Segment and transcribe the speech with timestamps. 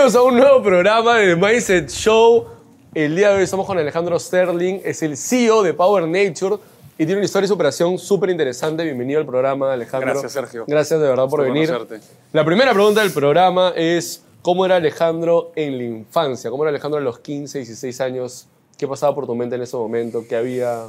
[0.00, 2.46] Bienvenidos a un nuevo programa de Mindset Show.
[2.94, 6.56] El día de hoy estamos con Alejandro Sterling, es el CEO de Power Nature
[6.94, 8.82] y tiene una historia de superación súper interesante.
[8.82, 10.12] Bienvenido al programa, Alejandro.
[10.12, 10.64] Gracias, Sergio.
[10.66, 11.68] Gracias de verdad por venir.
[11.68, 12.00] conocerte.
[12.32, 16.48] La primera pregunta del programa es, ¿cómo era Alejandro en la infancia?
[16.48, 18.48] ¿Cómo era Alejandro a los 15, 16 años?
[18.78, 20.24] ¿Qué pasaba por tu mente en ese momento?
[20.26, 20.86] ¿Qué había?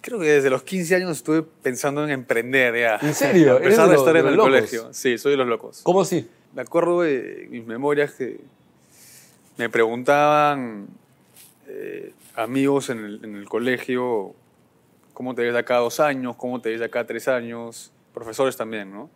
[0.00, 3.06] Creo que desde los 15 años estuve pensando en emprender ya.
[3.06, 3.56] ¿En serio?
[3.56, 4.50] A pesar ¿Eres de estar de en el locos?
[4.50, 4.88] colegio.
[4.92, 5.80] Sí, soy de los locos.
[5.82, 6.26] ¿Cómo así?
[6.54, 8.38] Me acuerdo de mis memorias que
[9.56, 10.88] me preguntaban
[11.68, 14.34] eh, amigos en el, en el colegio
[15.12, 18.56] cómo te ves de acá dos años, cómo te ves de acá tres años, profesores
[18.56, 19.08] también, ¿no?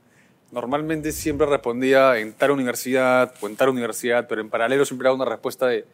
[0.51, 5.17] Normalmente siempre respondía en tal universidad o en tal universidad, pero en paralelo siempre daba
[5.17, 5.85] una respuesta de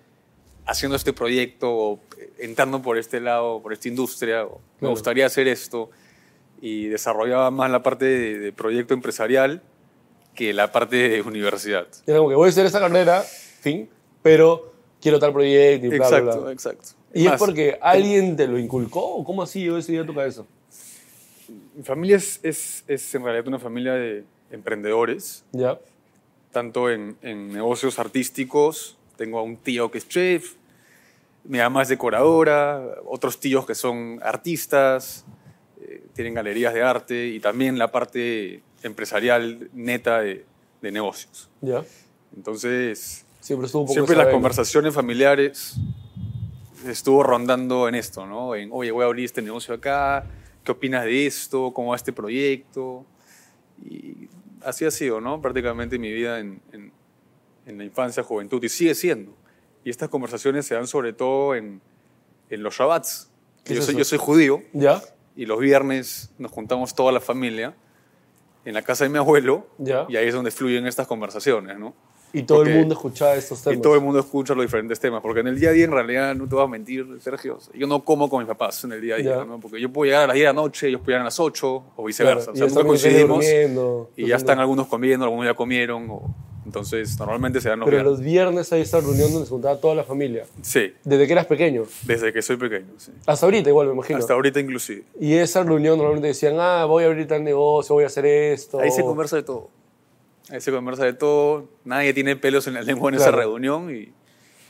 [0.66, 5.26] haciendo este proyecto o eh, entrando por este lado, por esta industria, o me gustaría
[5.26, 5.90] hacer esto
[6.60, 9.62] y desarrollaba más la parte de, de proyecto empresarial
[10.34, 11.86] que la parte de universidad.
[12.06, 13.88] Era como que voy a hacer esta carrera, fin,
[14.24, 14.72] pero
[15.02, 16.52] quiero tal proyecto y bla, bla, Exacto, bla.
[16.52, 16.88] exacto.
[17.12, 20.06] ¿Y es Más, porque alguien te lo inculcó o cómo así llegó ese día a
[20.06, 20.44] tu cabeza?
[21.76, 25.78] Mi familia es, es, es en realidad una familia de emprendedores, ¿Ya?
[26.52, 28.96] tanto en, en negocios artísticos.
[29.18, 30.54] Tengo a un tío que es chef,
[31.44, 35.26] mi mamá es decoradora, otros tíos que son artistas,
[35.82, 40.46] eh, tienen galerías de arte y también la parte empresarial neta de,
[40.80, 41.50] de negocios.
[41.60, 41.84] ¿Ya?
[42.34, 45.76] Entonces, Siempre estuvo un poco siempre las conversaciones familiares
[46.86, 48.54] estuvo rondando en esto, ¿no?
[48.54, 50.24] En, oye, voy a abrir este negocio acá,
[50.64, 51.70] ¿qué opinas de esto?
[51.74, 53.04] ¿Cómo va este proyecto?
[53.84, 54.28] Y
[54.62, 55.42] así ha sido, ¿no?
[55.42, 56.90] Prácticamente mi vida en, en-
[57.66, 59.34] en la infancia, juventud, y sigue siendo.
[59.84, 61.82] Y estas conversaciones se dan sobre todo en,
[62.48, 63.30] en los Shabbats.
[63.62, 65.02] ¿Qué Yo es soy, yo soy judío ¿Ya?
[65.36, 67.74] y los viernes nos juntamos toda la familia
[68.64, 70.06] en la casa de mi abuelo Ya.
[70.08, 71.94] y ahí es donde fluyen estas conversaciones, ¿no?
[72.34, 73.78] Y todo el mundo escuchaba estos temas.
[73.78, 75.92] Y todo el mundo escucha los diferentes temas, porque en el día a día en
[75.92, 79.00] realidad no te voy a mentir, Sergio, yo no como con mis papás en el
[79.00, 79.44] día a día.
[79.44, 79.60] ¿no?
[79.60, 81.38] porque yo puedo llegar a las 10 de la noche, ellos pueden llegar a las
[81.40, 83.44] 8 o viceversa, Claro, o sea, coincidimos
[84.16, 86.34] y ya están algunos comiendo, algunos ya comieron, o-
[86.66, 88.12] entonces normalmente se dan los Pero viernes.
[88.18, 90.46] los viernes hay esta reunión donde se juntaba toda la familia.
[90.62, 91.82] Sí, Desde que eras pequeño.
[92.06, 93.12] desde que soy pequeño, sí.
[93.26, 94.18] Hasta ahorita igual, me imagino.
[94.18, 95.04] Hasta ahorita inclusive.
[95.20, 98.80] Y esa reunión normalmente decían, ah, voy a abrir tal negocio, voy a hacer esto.
[98.80, 99.68] Ahí se conversa de todo.
[100.54, 103.38] Ahí se conversa de todo, nadie tiene pelos en la lengua en esa Claro.
[103.38, 104.12] reunión y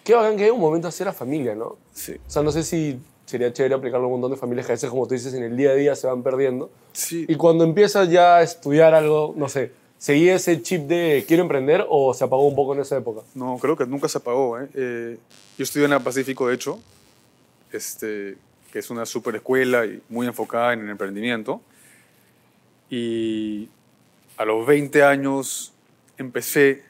[0.02, 1.76] Qué bacán que hay un momento así la familia, ¿no?
[1.92, 2.12] sí.
[2.26, 4.76] O sea, no sé si sería chévere aplicarlo a un montón de familias que a
[4.76, 6.70] veces, como tú dices, en el día a día se van perdiendo.
[6.92, 7.26] Sí.
[7.28, 11.84] Y cuando empiezas ya a estudiar algo, no sé, ¿seguía ese chip de quiero emprender
[11.88, 13.20] o se apagó un poco en esa época?
[13.34, 14.58] No, creo que nunca se apagó.
[14.60, 14.68] ¿eh?
[14.74, 15.18] Eh,
[15.58, 16.78] yo estudié en la Pacífico, de hecho,
[17.72, 18.36] este,
[18.72, 21.60] que es una super escuela y muy enfocada en el emprendimiento.
[22.90, 23.68] Y
[24.36, 25.72] a los 20 años
[26.18, 26.82] empecé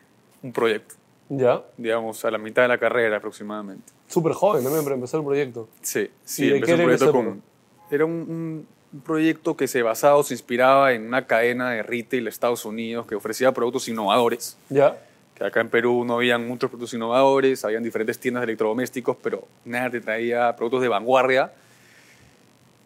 [0.43, 0.95] un proyecto,
[1.29, 1.63] Ya.
[1.77, 3.93] digamos, a la mitad de la carrera aproximadamente.
[4.09, 5.69] Súper joven también para empezar el proyecto.
[5.83, 7.43] Sí, ¿Y sí, empecé un proyecto con...
[7.91, 11.83] Era un, un- un proyecto que se basaba o se inspiraba en una cadena de
[11.83, 14.97] retail de Estados Unidos que ofrecía productos innovadores Ya.
[15.35, 19.49] que acá en Perú no habían muchos productos innovadores, habían diferentes tiendas de electrodomésticos, pero
[19.65, 21.51] nada te traía productos de vanguardia.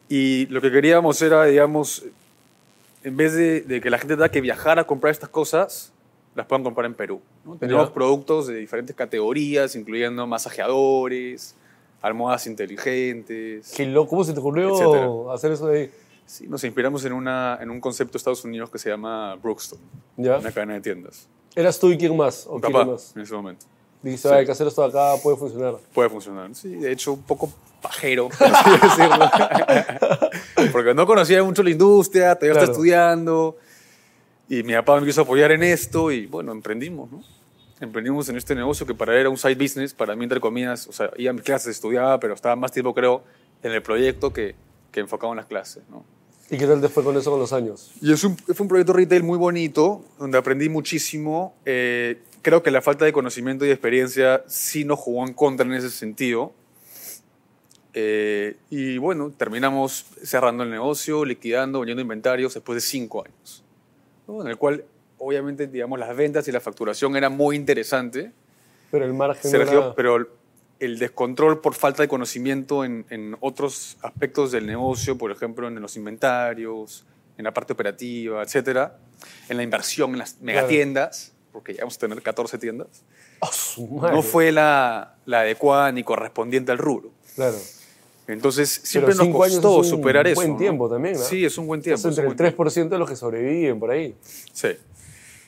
[0.09, 2.05] Y lo que queríamos era, digamos,
[3.05, 5.93] en vez de, de que la gente tenga que viajar a comprar estas cosas,
[6.39, 7.21] las puedan comprar en Perú.
[7.45, 7.57] ¿no?
[7.57, 11.55] Tenemos productos de diferentes categorías, incluyendo masajeadores,
[12.01, 13.73] almohadas inteligentes.
[13.77, 15.09] Qué loco, ¿cómo se te ocurrió Etcétera.
[15.35, 15.91] hacer eso de ahí?
[16.25, 19.83] Sí, nos inspiramos en, una, en un concepto de Estados Unidos que se llama Brookstone,
[20.17, 20.39] Ya.
[20.39, 21.27] una cadena de tiendas.
[21.57, 22.47] ¿Eras tú y quién más?
[22.47, 23.13] ¿O Mi quién papá, más?
[23.17, 23.67] en ese momento.
[24.03, 24.35] Dijiste, Sí.
[24.35, 25.75] "Ah, hay que hacer esto acá, puede funcionar.
[25.93, 26.55] Puede funcionar.
[26.55, 27.51] Sí, de hecho, un poco
[27.83, 29.31] pajero, por así decirlo.
[30.73, 32.59] Porque no conocía mucho la industria, todavía Claro.
[32.61, 33.57] estaba estudiando.
[34.49, 37.23] Y mi papá me quiso apoyar en esto y, bueno, emprendimos, ¿no?
[37.81, 40.89] Emprendimos en este negocio que para él era un side business, para mí, entre comillas,
[40.89, 43.23] o sea, iba a mis clases, estudiaba, pero estaba más tiempo, creo,
[43.63, 44.57] en el proyecto que,
[44.91, 46.05] que enfocado en las clases, ¿no?
[46.51, 47.93] ¿Y qué tal fue con eso con los años?
[48.01, 51.55] Y es un, fue un proyecto retail muy bonito, donde aprendí muchísimo.
[51.67, 55.75] Eh, creo que la falta de conocimiento y experiencia sí nos jugó en contra en
[55.75, 56.53] ese sentido.
[57.93, 63.63] Eh, y bueno, terminamos cerrando el negocio, liquidando, vendiendo inventarios después de cinco años.
[64.29, 64.43] ¿No?
[64.43, 64.85] En el cual,
[65.19, 68.31] obviamente, digamos, las ventas y la facturación era muy interesante,
[68.91, 69.95] Pero el margen Sergio, era...
[69.95, 70.29] pero
[70.79, 75.81] el descontrol por falta de conocimiento en, en otros aspectos del negocio, por ejemplo, en
[75.81, 77.05] los inventarios,
[77.37, 78.99] en la parte operativa, etcétera,
[79.49, 83.05] en la inversión, en las megatiendas, porque llegamos a tener 14 tiendas,
[83.41, 84.15] ¡Ah, su madre!
[84.15, 87.11] no fue la, la adecuada ni correspondiente al rubro.
[87.35, 87.57] Claro.
[88.29, 90.37] Entonces, siempre nos costó es un superar eso.
[90.37, 90.59] buen ¿no?
[90.59, 91.21] tiempo también, ¿no?
[91.21, 91.99] Sí, es un buen tiempo.
[91.99, 92.65] Es entre es un el buen tiempo.
[92.65, 94.15] 3% de los que sobreviven por ahí.
[94.53, 94.69] Sí.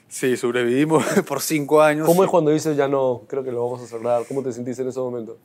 [0.09, 2.07] Sí, sobrevivimos por cinco años.
[2.07, 4.25] ¿Cómo es cuando dices ya no, creo que lo vamos a cerrar?
[4.27, 5.39] ¿Cómo te sentiste en ese momento?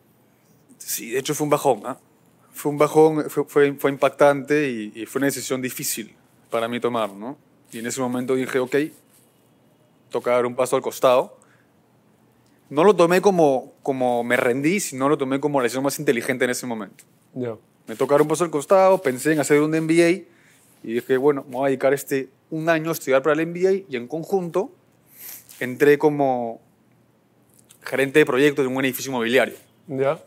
[0.77, 1.81] Sí, de hecho fue un bajón.
[1.83, 1.99] ¿ah?
[2.53, 6.15] Fue un bajón, fue, fue, fue impactante y, y fue una decisión difícil
[6.49, 7.37] para mí tomar, ¿no?
[7.71, 8.75] Y en ese momento dije, ok,
[10.09, 11.37] toca dar un paso al costado.
[12.69, 16.45] No lo tomé como, como me rendí, sino lo tomé como la decisión más inteligente
[16.45, 17.03] en ese momento.
[17.35, 17.55] Ya.
[17.87, 20.09] Me toca dar un paso al costado, pensé en hacer un MBA
[20.83, 23.85] y dije, bueno, me voy a dedicar este un año a estudiar para el MBA
[23.89, 24.71] y en conjunto
[25.59, 26.61] entré como
[27.83, 29.55] gerente de proyectos de un edificio inmobiliario.
[29.87, 30.19] ¿Ya?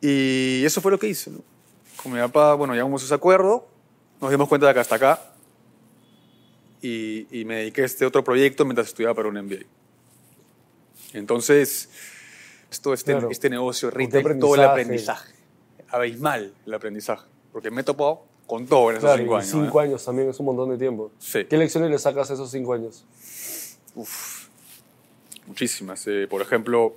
[0.00, 1.30] Y eso fue lo que hice.
[1.30, 1.40] ¿no?
[2.02, 3.68] Con mi papá, bueno, llegamos a ese acuerdo,
[4.20, 5.20] nos dimos cuenta de que hasta acá
[6.80, 9.64] y, y me dediqué a este otro proyecto mientras estudiaba para un MBA.
[11.12, 11.90] Entonces,
[12.72, 13.30] esto, este, Claro.
[13.30, 15.32] este negocio retail, todo el aprendizaje.
[15.90, 17.26] Abismal el aprendizaje.
[17.52, 19.50] Porque me he topado con todo en esos Claro, cinco y años.
[19.50, 19.84] cinco ¿eh?
[19.84, 21.10] años también es un montón de tiempo.
[21.18, 21.44] Sí.
[21.44, 23.04] ¿Qué lecciones le sacas a esos cinco años?
[23.94, 24.48] Uf,
[25.46, 26.06] muchísimas.
[26.06, 26.94] Eh, por ejemplo,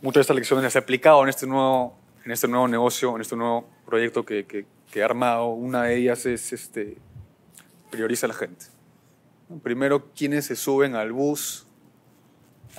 [0.00, 3.20] muchas de estas lecciones las he aplicado en este nuevo, en este nuevo negocio, en
[3.22, 5.48] este nuevo proyecto que, que- que he armado.
[5.48, 6.96] Una de ellas es este,
[7.90, 8.66] prioriza a la gente.
[9.62, 11.66] Primero, quiénes se suben al bus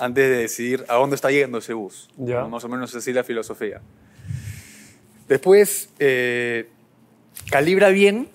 [0.00, 2.08] antes de decidir a dónde está yendo ese bus.
[2.16, 2.44] Ya.
[2.44, 3.80] Más o menos así la filosofía.
[5.28, 6.68] Después, eh,
[7.50, 8.28] calibra bien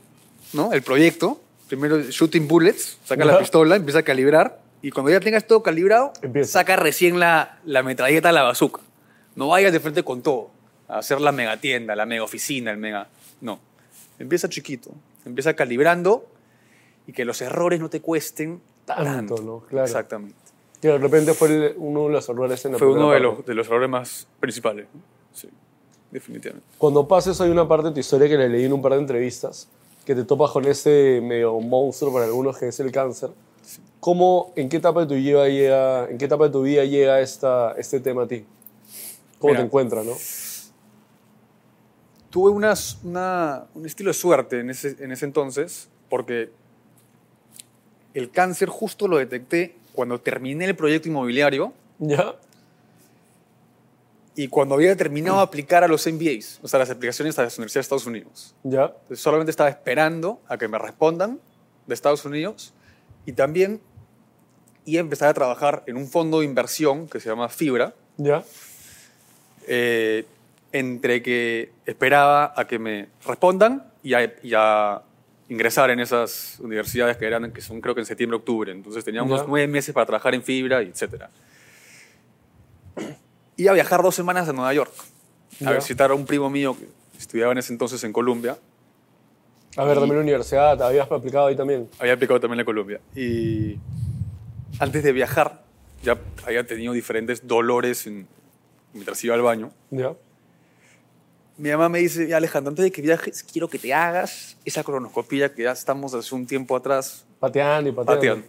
[0.54, 0.72] ¿no?
[0.74, 1.42] el proyecto.
[1.68, 4.62] Primero, shooting bullets, saca la pistola, empieza a calibrar.
[4.82, 6.60] Y cuando ya tengas todo calibrado, Empieza.
[6.60, 8.82] saca recién la, la metralleta, la bazooka.
[9.36, 10.52] No vayas de frente con todo.
[10.88, 13.08] A hacer la mega tienda, la mega oficina, el mega.
[13.42, 13.60] No.
[14.20, 14.92] Empieza chiquito.
[15.26, 16.30] Empieza calibrando
[17.08, 19.62] y que los errores no te cuesten Tanto, ¿no?
[19.68, 19.86] Claro.
[19.88, 20.36] Exactamente.
[20.82, 23.38] Que de repente fue el- uno de los errores en la Fue uno de parte.
[23.38, 24.88] los, de los errores más principales.
[25.34, 25.50] Sí,
[26.12, 26.68] definitivamente.
[26.78, 29.00] Cuando pases hay una parte de tu historia que le leí en un par de
[29.00, 29.68] entrevistas,
[30.06, 33.32] que te topas con ese medio monstruo para algunos que es el cáncer.
[34.00, 37.20] ¿Cómo, en qué etapa de tu vida llega, en qué etapa de tu vida llega
[37.22, 38.46] esta, este tema a ti?
[39.40, 39.62] ¿Cómo Mira.
[39.62, 40.14] te encuentras, no?
[42.30, 46.52] Tuve unas- una- un estilo de suerte en ese, en ese entonces, porque
[48.14, 52.36] el cáncer justo lo detecté cuando terminé el proyecto inmobiliario ¿Ya?
[54.36, 57.58] y cuando había terminado de aplicar a los MBAs, o sea, las aplicaciones a las
[57.58, 58.54] universidades de Estados Unidos.
[58.64, 58.84] ¿Ya?
[58.86, 61.40] Entonces, solamente estaba esperando a que me respondan
[61.88, 62.74] de Estados Unidos
[63.26, 63.82] y también
[64.84, 68.44] iba a empezar a trabajar en un fondo de inversión que se llama Fibra, ¿Ya?
[69.68, 70.26] eh,
[70.72, 75.02] entre que esperaba a que me respondan y a, y a
[75.50, 79.22] ingresar en esas universidades que eran que son creo que en septiembre octubre entonces tenía
[79.24, 79.46] unos Ya.
[79.48, 81.30] nueve meses para trabajar en fibra y etcétera
[83.58, 84.92] iba a viajar dos semanas a Nueva York
[85.60, 85.70] Ya.
[85.70, 86.88] a visitar a un primo mío que
[87.18, 88.58] estudiaba en ese entonces en Colombia
[89.78, 91.90] A ver, también la universidad, ¿te habías aplicado ahí también?
[92.00, 93.78] había aplicado también la Colombia y
[94.80, 95.64] antes de viajar
[96.04, 98.28] ya había tenido diferentes dolores en-
[98.94, 100.14] mientras iba al baño ¿Ya?
[101.58, 104.84] Mi mamá me dice, "Ya, Alejandro, antes de que viajes, quiero que te hagas esa
[104.84, 108.16] cronoscopía que ya estamos hace un tiempo atrás Pateando y pateando.
[108.16, 108.48] pateando.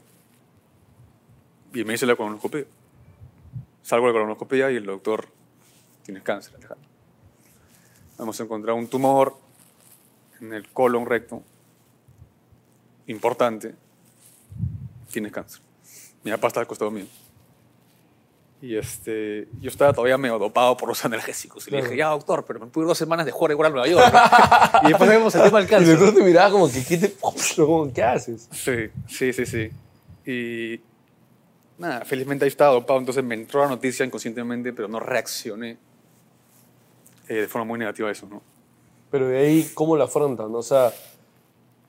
[1.75, 2.65] Y me hice la cronoscopía.
[3.83, 5.29] Salgo de la cronoscopía y el doctor,
[6.03, 6.89] tienes cáncer, Alejandro.
[8.19, 9.37] Hemos encontrado un tumor
[10.41, 11.43] en el colon recto,
[13.07, 13.75] importante.
[15.13, 15.61] Tienes cáncer.
[16.25, 17.07] Mi papá está al costado mío.
[18.63, 21.69] Y este, yo estaba todavía medio dopado por los analgésicos.
[21.69, 23.87] Y le dije, ya, doctor, pero me pude dos semanas de jugar igual a Nueva
[23.87, 24.83] York.
[24.85, 25.99] y después vemos el tema del Y el cáncer.
[25.99, 28.49] doctor te miraba como que, ¿qué, te, como, ¿qué haces?
[28.51, 29.71] Sí, sí, sí, sí.
[30.25, 30.81] Y
[31.79, 35.77] nada, felizmente ahí estaba dopado, entonces me entró la noticia inconscientemente, pero no reaccioné
[37.29, 38.43] eh, de forma muy negativa a eso, ¿no?
[39.11, 40.55] Pero de ahí, ¿cómo lo afrontan?
[40.55, 40.93] O sea,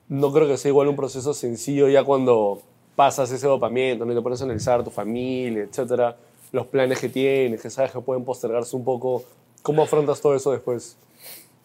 [0.08, 2.62] no creo que sea igual un proceso sencillo ya cuando
[2.94, 4.12] pasas ese dopamiento, ¿no?
[4.12, 6.16] Y te pones a analizar tu familia, etcétera,
[6.52, 9.24] los planes que tienes, que sabes que pueden postergarse un poco.
[9.62, 10.96] ¿Cómo afrontas todo eso después?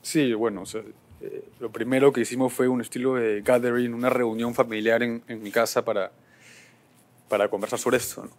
[0.02, 0.82] Sí, bueno, o sea,
[1.22, 5.42] eh, lo primero que hicimos fue un estilo de gathering, una reunión familiar en, en
[5.42, 6.12] mi casa para,
[7.30, 8.32] para conversar sobre esto, ¿no?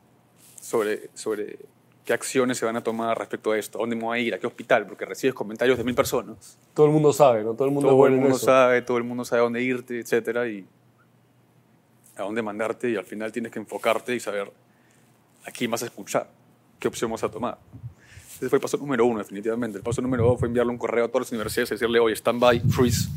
[0.60, 1.58] sobre, sobre
[2.04, 4.34] qué acciones se van a tomar respecto a esto, a dónde me voy a ir,
[4.34, 6.58] a qué hospital, porque recibes comentarios de mil personas.
[6.74, 7.54] Todo el mundo sabe, ¿no?
[7.54, 8.46] Todo el mundo todo bueno el en mundo eso.
[8.46, 10.66] sabe, todo el mundo sabe a dónde irte, etcétera, y
[12.16, 14.52] a dónde mandarte, y al final tienes que enfocarte y saber
[15.44, 16.28] a quién vas a escuchar,
[16.78, 17.58] qué opción vas a tomar.
[18.36, 19.78] Ese fue el paso número uno, definitivamente.
[19.78, 22.14] El paso número dos fue enviarle un correo a todas las universidades y decirle, oye,
[22.14, 23.08] stand by, freeze,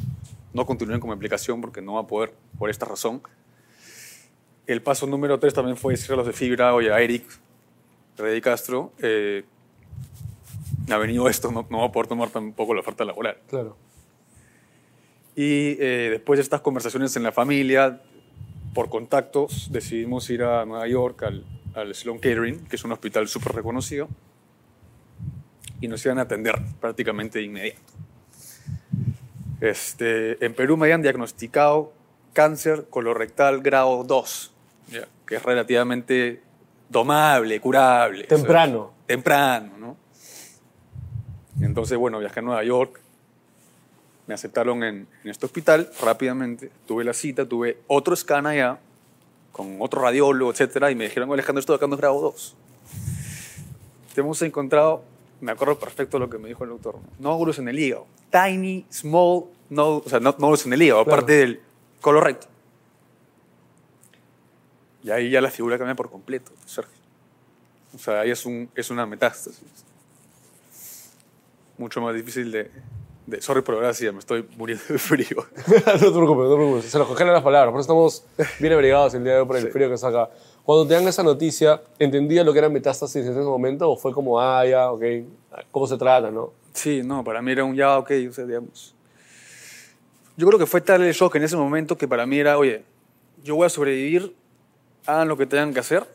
[0.54, 3.22] no continúen con mi aplicación porque no va a poder por esta razón.
[4.68, 7.24] El paso número tres también fue decirle a los de Fibra, oye, a Eric,
[8.18, 9.46] Reddy Castro, eh,
[10.90, 13.38] ha venido esto, no, no va a poder tomar tampoco la oferta laboral.
[13.50, 13.78] Claro.
[15.36, 18.02] Y eh, después de estas conversaciones en la familia,
[18.74, 21.46] por contactos decidimos ir a Nueva York al,
[21.78, 24.10] al Sloan Kettering, que es un hospital súper reconocido,
[25.80, 27.80] y nos iban a atender prácticamente de inmediato.
[29.62, 31.94] Este, en Perú me habían diagnosticado
[32.34, 34.54] cáncer colorectal grado 2,
[34.92, 36.42] ya, que es relativamente
[36.90, 38.24] domable, curable.
[38.24, 38.94] o sea, Temprano.
[39.06, 39.98] temprano, ¿no?
[41.62, 43.00] Entonces, bueno, viajé a Nueva York,
[44.26, 48.80] me aceptaron en, en este hospital rápidamente, tuve la cita, tuve otro scan allá,
[49.58, 52.56] con otro radiólogo, etcétera, y me dijeron, Alejandro, esto de acá es grado 2.
[54.14, 55.04] Te hemos encontrado,
[55.42, 59.46] me acuerdo perfecto lo que me dijo el doctor, nódulos en el hígado, tiny, small,
[59.70, 61.16] no, o sea, nódulos en el hígado, Claro.
[61.18, 61.60] aparte del
[62.00, 62.48] colon recto.
[65.04, 66.94] Y ahí ya la figura cambia por completo, Sergio.
[67.96, 69.64] O sea, ahí es, un, es una metástasis.
[71.78, 72.70] Mucho más difícil de,
[73.28, 73.42] de...
[73.42, 75.28] Sorry por la gracia, me estoy muriendo de frío.
[75.68, 76.86] no te preocupes, no te preocupes.
[76.86, 77.72] Se nos congelan las palabras.
[77.72, 78.24] Por eso estamos
[78.60, 79.70] bien abrigados el día de hoy por el Sí.
[79.70, 80.30] frío que acá.
[80.64, 83.90] Cuando te dan esa noticia, ¿entendía lo que era metástasis en ese momento?
[83.90, 85.04] ¿O fue como, ah, ya, ok,
[85.72, 86.52] cómo se trata, no?
[86.74, 88.94] Sí, no, para mí era un ya, ok, o sea, digamos.
[90.36, 92.84] Yo creo que fue tal el shock en ese momento que para mí era, oye,
[93.44, 94.36] yo voy a sobrevivir,
[95.06, 96.06] hagan lo que tengan que hacer,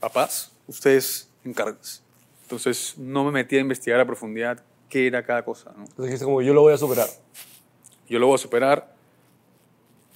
[0.00, 2.00] papás, ustedes encárguense.
[2.42, 5.82] Entonces no me metí a investigar a profundidad qué era cada cosa, ¿no?
[5.82, 7.08] Entonces dijiste como, yo lo voy a superar.
[8.08, 8.94] Yo lo voy a superar,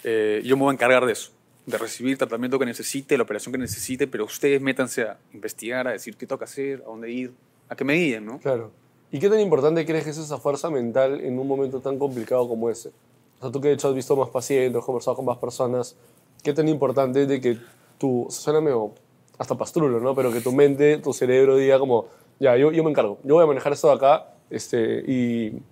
[0.04, 1.32] eh, yo me voy a encargar de eso,
[1.66, 5.88] de recibir el tratamiento que necesite, la operación que necesite, pero ustedes métanse a investigar,
[5.88, 7.32] a decir qué toca hacer, a dónde ir,
[7.68, 8.38] a que me guíen, ¿no?
[8.38, 8.70] Claro.
[9.12, 12.48] ¿Y qué tan importante crees que es esa fuerza mental en un momento tan complicado
[12.48, 12.90] como ese?
[13.38, 15.96] O sea, tú que de hecho has visto más pacientes, has conversado con más personas,
[16.44, 17.58] ¿qué tan importante es de que
[17.98, 18.92] tu, suena medio
[19.36, 20.14] hasta pastrulo, ¿no?
[20.14, 22.06] Pero que tu mente, tu cerebro diga como,
[22.38, 25.62] ya, yo, yo me encargo, yo voy a manejar esto de acá, este, y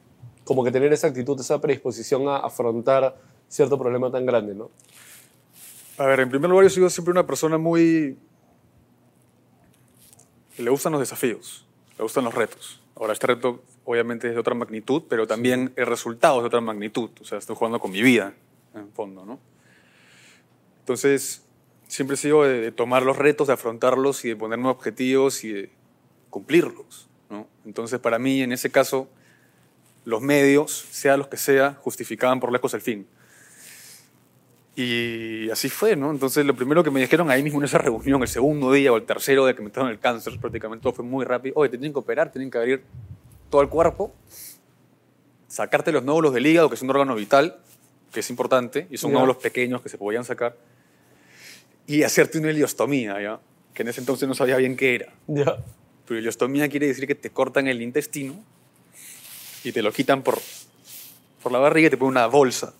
[0.44, 4.70] como que tener esa actitud, esa predisposición a afrontar cierto problema tan grande, ¿no?
[5.98, 8.16] A ver, en primer lugar, yo he sido siempre una persona muy...
[10.56, 11.66] que le gustan los desafíos,
[11.98, 12.80] le gustan los retos.
[12.94, 16.60] Ahora, este reto obviamente es de otra magnitud, pero también el resultado es de otra
[16.60, 17.10] magnitud.
[17.20, 18.34] O sea, estoy jugando con mi vida,
[18.74, 19.40] en fondo, ¿no?
[20.80, 21.42] Entonces,
[21.88, 25.52] siempre he sido de, de tomar los retos, de afrontarlos y de ponerme objetivos y
[25.52, 25.70] de
[26.30, 27.46] cumplirlos, ¿no?
[27.64, 29.08] Entonces, para mí, en ese caso,
[30.04, 33.06] los medios, sea los que sea, justificaban por lejos el fin.
[34.76, 36.10] Y así fue, ¿no?
[36.12, 38.96] Entonces, lo primero que me dijeron ahí mismo en esa reunión, el segundo día o
[38.96, 41.54] el tercero de que me trataron el cáncer, prácticamente todo fue muy rápido.
[41.56, 42.84] Oye, te tienen que operar, tienen que abrir
[43.50, 44.14] todo el cuerpo,
[45.48, 47.58] sacarte los nódulos del hígado, que es un órgano vital,
[48.12, 49.14] que es importante, y son Ya.
[49.16, 50.56] nódulos pequeños que se podían sacar,
[51.86, 53.40] y hacerte una heliostomía, ¿ya?
[53.74, 55.12] Que en ese entonces no sabía bien qué era.
[55.26, 55.56] Ya.
[56.14, 58.34] Heliostomía quiere decir que te cortan el intestino
[59.64, 60.38] y te lo quitan por,
[61.42, 62.72] por la barriga y te ponen una bolsa.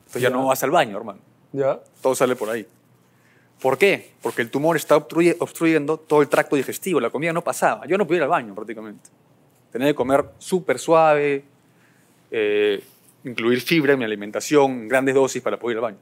[0.00, 0.34] Entonces ya Ya.
[0.34, 1.20] no vas al baño, hermano.
[1.52, 1.80] ¿Ya?
[2.02, 2.66] Todo sale por ahí.
[3.60, 4.12] ¿Por qué?
[4.22, 7.00] Porque el tumor está obstruye- obstruyendo todo el tracto digestivo.
[7.00, 7.86] La comida no pasaba.
[7.86, 9.08] Yo no podía ir al baño prácticamente.
[9.72, 11.44] Tenía que comer súper suave,
[12.30, 12.82] eh,
[13.24, 15.98] incluir fibra en mi alimentación, en grandes dosis para poder ir al baño.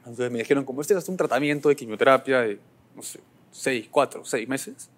[0.00, 2.58] Entonces me dijeron, como este es un tratamiento de quimioterapia de,
[2.96, 3.20] no sé,
[3.52, 4.90] seis, cuatro, seis meses,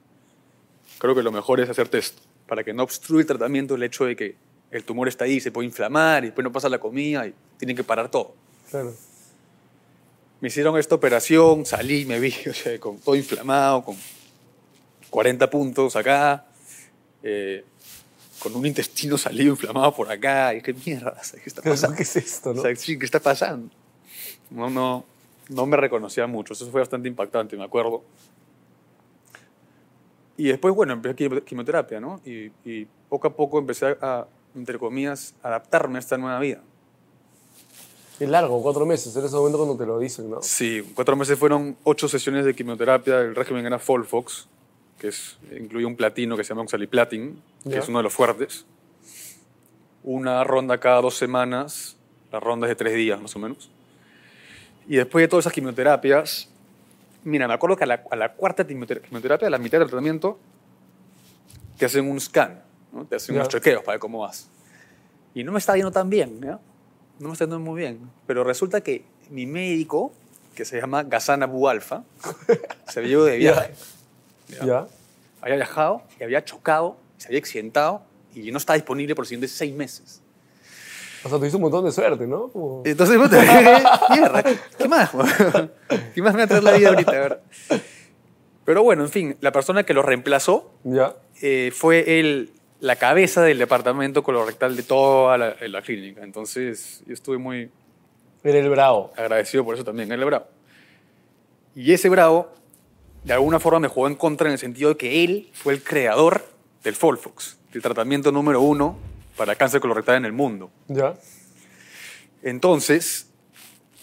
[1.04, 4.06] creo que lo mejor es hacerte esto, para que no obstruya el tratamiento el hecho
[4.06, 4.37] de que
[4.70, 7.76] el tumor está ahí, se puede inflamar y después no pasa la comida y tienen
[7.76, 8.34] que parar todo.
[8.70, 8.94] Claro.
[10.40, 13.96] Me hicieron esta operación, salí, me vi o sea, con todo inflamado, con
[15.11, 16.46] 40 puntos acá,
[17.23, 17.66] eh,
[18.38, 20.54] con un intestino salido inflamado por acá.
[20.54, 21.96] Y dije, mierda, ¿qué está pasando?
[21.99, 22.62] ¿Qué es esto, O no?
[22.62, 23.68] sea, sí, ¿qué está pasando?
[24.49, 25.04] No, no,
[25.50, 26.54] no me reconocía mucho.
[26.54, 28.02] Eso fue bastante impactante, me acuerdo.
[30.37, 32.21] Y después, bueno, empecé quimio- quimioterapia, ¿no?
[32.25, 36.61] Y, y poco a poco empecé a, entre comillas, adaptarme a esta nueva vida.
[38.19, 40.43] Es largo, cuatro meses, en ese momento cuando te lo dicen, ¿no?
[40.43, 43.21] Sí, cuatro meses fueron ocho sesiones de quimioterapia.
[43.21, 44.47] El régimen era Folfox,
[44.99, 48.67] que es, incluye un platino que se llama oxaliplatin, que es uno de los fuertes.
[50.05, 51.97] Una ronda cada dos semanas,
[52.31, 53.71] la ronda es de tres días más o menos.
[54.87, 56.49] Y después de todas esas quimioterapias,
[57.25, 59.88] mira, me acuerdo que a la, a la cuarta quimioter- quimioterapia, a la mitad del
[59.88, 60.38] tratamiento,
[61.78, 62.62] te hacen un scan,
[62.93, 63.04] ¿no?
[63.04, 64.49] te hacen unos chequeos para ver cómo vas.
[65.35, 66.61] Y no me está yendo tan bien, ¿ya?
[67.19, 68.11] no me está yendo muy bien.
[68.26, 70.12] Pero resulta que mi médico,
[70.54, 72.04] que se llama Gazana Bualfa,
[72.88, 73.75] se había ido de viaje.
[74.49, 74.64] Ya.
[74.64, 74.87] ¿Ya?
[75.40, 78.02] Había viajado y había chocado, se había accidentado
[78.35, 80.21] y no estaba disponible por los siguientes seis meses.
[81.25, 82.49] O sea, tuviste un montón de suerte, ¿no?
[82.49, 83.40] Como- Entonces, puta,
[84.11, 84.43] mierda,
[84.78, 85.11] ¿qué, más?
[86.14, 87.11] ¿Qué más me va a traer la vida ahorita?
[87.12, 87.40] verdad?
[88.64, 91.14] Pero bueno, en fin, la persona que lo reemplazó ¿Ya?
[91.43, 92.50] eh, fue el,
[92.81, 96.23] la cabeza del departamento colorectal de toda la, la clínica.
[96.23, 97.71] Entonces, yo estuve muy,
[98.43, 99.12] Era el bravo.
[99.16, 100.47] agradecido por eso también, él es bravo.
[101.75, 102.50] Y ese bravo,
[103.25, 105.83] de alguna forma, me jugó en contra en el sentido de que él fue el
[105.83, 106.45] creador
[106.85, 108.97] del Folfox, el tratamiento número uno
[109.37, 110.71] para cáncer colorectal en el mundo.
[110.88, 111.14] ¿Ya?
[112.43, 113.29] Entonces,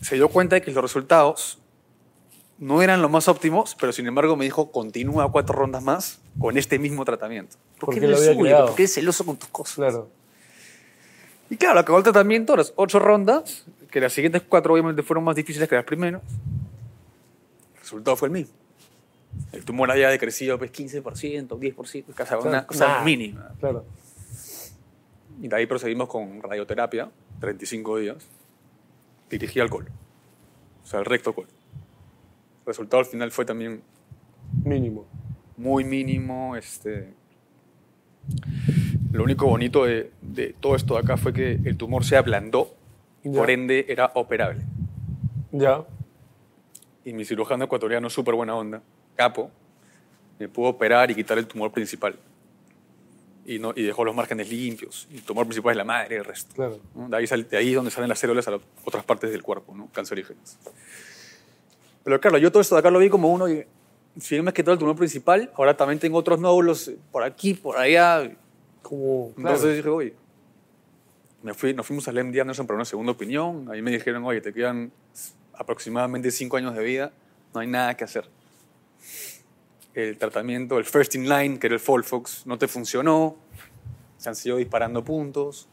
[0.02, 1.60] se dio cuenta de que los resultados
[2.58, 6.58] no eran los más óptimos, pero sin embargo me dijo, continúa cuatro rondas más con
[6.58, 7.58] este mismo tratamiento.
[7.80, 8.66] ¿Por Porque qué lo no es había creado.
[8.68, 9.76] ¿Por qué eres celoso con tus cosas?
[9.76, 10.10] Claro.
[11.50, 15.36] Y claro, acabó el tratamiento, las ocho rondas, que las siguientes cuatro obviamente fueron más
[15.36, 16.22] difíciles que las primeras.
[17.74, 18.54] El resultado fue el mismo.
[19.52, 23.52] El tumor había decrecido pues, 15%, 10%, casi una cosa mínima.
[23.60, 23.86] Claro.
[25.42, 28.18] Y de ahí procedimos con radioterapia, 35 días,
[29.30, 29.90] dirigí al colon,
[30.84, 31.50] o sea, al recto colon.
[32.62, 33.82] El resultado al final fue también
[34.64, 35.06] Mínimo.
[35.58, 36.56] muy mínimo.
[36.56, 37.14] Este...
[39.12, 42.74] Lo único bonito de, de todo esto de acá fue que el tumor se ablandó,
[43.24, 43.40] Ya.
[43.40, 44.62] por ende era operable.
[45.52, 45.84] Ya.
[47.04, 48.82] Y mi cirujano ecuatoriano, súper buena onda,
[49.16, 49.50] capo,
[50.40, 52.16] me pudo operar y quitar el tumor principal.
[53.52, 55.08] Y, no, y dejó los márgenes limpios.
[55.12, 56.56] Y el tumor principal es la madre, el resto.
[56.56, 56.80] Claro.
[56.96, 57.10] ¿no?
[57.10, 59.42] De, ahí sal- de ahí es donde salen las células a las otras partes del
[59.44, 59.90] cuerpo, ¿no?
[59.92, 60.58] cancerígenas.
[62.04, 63.66] Pero claro, yo todo esto de acá lo vi como uno, y
[64.20, 67.54] si bien me has quitado el tumor principal, ahora también tengo otros nódulos por aquí,
[67.54, 68.32] por allá.
[68.82, 69.34] Como.
[69.38, 70.14] Entonces dije, oye,
[71.44, 73.68] me fui, nos fuimos al MD Anderson para una segunda opinión.
[73.72, 74.92] Ahí me dijeron, oye, te quedan
[75.54, 77.12] aproximadamente cinco años de vida,
[77.54, 78.28] no hay nada que hacer.
[79.94, 83.36] El tratamiento, el first in line, que era el Folfox, no te funcionó.
[84.18, 85.68] Se han seguido disparando puntos.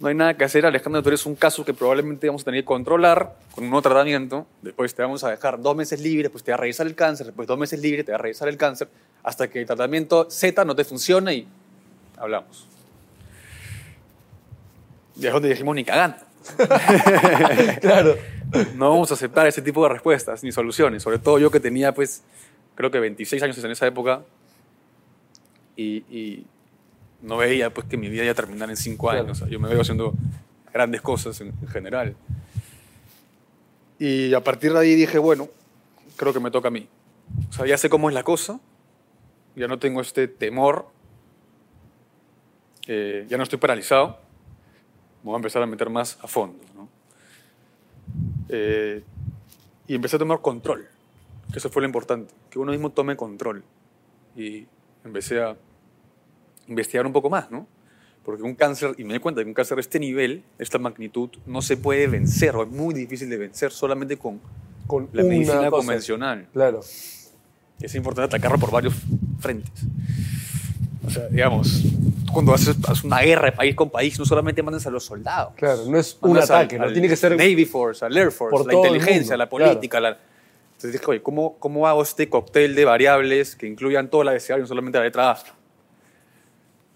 [0.00, 2.60] No hay nada que hacer, Alejandro, tú eres un caso que probablemente vamos a tener
[2.60, 4.46] que controlar con un nuevo tratamiento.
[4.62, 7.26] Después te vamos a dejar dos meses libre, después te va a revisar el cáncer,
[7.26, 8.88] después dos meses libre, te va a revisar el cáncer,
[9.24, 11.48] hasta que el tratamiento Z no te funcione y
[12.16, 12.68] hablamos.
[15.16, 16.18] Y es donde dijimos ni cagando.
[17.80, 18.16] Claro.
[18.76, 21.02] No vamos a aceptar ese tipo de respuestas ni soluciones.
[21.02, 22.22] Sobre todo yo que tenía, pues,
[22.78, 24.22] creo que 26 años en esa época
[25.74, 26.46] y, y
[27.22, 29.24] no veía, pues, que mi vida iba a terminar en 5 Claro.
[29.24, 29.38] años.
[29.38, 30.14] O sea, yo me veo haciendo
[30.72, 32.14] grandes cosas en, en general.
[33.98, 35.48] Y a partir de ahí dije, bueno,
[36.16, 36.86] creo que me toca a mí.
[37.50, 38.60] O sea, ya sé cómo es la cosa,
[39.56, 40.86] ya no tengo este temor,
[42.86, 44.20] eh, ya no estoy paralizado,
[45.22, 46.62] me voy a empezar a meter más a fondo.
[46.76, 46.88] ¿no?
[48.48, 49.02] Eh,
[49.88, 50.86] y empecé a tomar control,
[51.52, 53.62] que eso fue lo importante, que uno mismo tome control.
[54.36, 54.66] Y
[55.04, 55.56] empecé a
[56.66, 57.66] investigar un poco más, ¿no?
[58.24, 60.78] Porque un cáncer, y me di cuenta que un cáncer de este nivel, de esta
[60.78, 64.40] magnitud, no se puede vencer, o es muy difícil de vencer solamente con
[64.86, 65.70] Con la medicina cosa.
[65.70, 66.46] convencional.
[66.52, 66.80] Claro.
[67.80, 68.94] Es importante atacarlo por varios
[69.40, 69.72] frentes.
[71.06, 71.82] O sea, digamos,
[72.32, 75.54] cuando haces, haces una guerra país con país, no solamente mandas a los soldados.
[75.56, 75.86] Claro.
[75.86, 77.34] No es un Mandas al- ataque, no al tiene que ser.
[77.36, 80.00] Navy Force, al Air Force, por la inteligencia, mundo, la política.
[80.00, 80.18] la-
[80.78, 84.62] Entonces dije, oye, ¿cómo, ¿cómo hago este cóctel de variables que incluyan toda la deseable,
[84.62, 85.38] no solamente la letra A?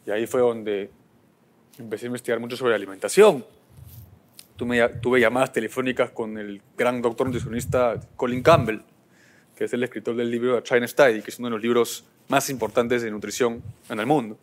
[0.07, 0.89] Y ahí fue donde
[1.81, 3.45] empecé a investigar mucho sobre alimentación.
[4.55, 8.83] Tuve, tuve llamadas telefónicas con el gran doctor nutricionista Colin Campbell,
[9.57, 12.05] que es el escritor del libro The China Study, que es uno de los libros
[12.29, 14.39] más importantes de nutrición en el mundo.